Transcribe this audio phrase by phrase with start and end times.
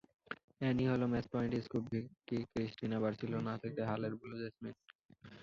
[0.59, 4.75] Annie Hall, Match Point, Scoop, Vicky Cristina Barcelona, থেকে হালের Blue jasmine.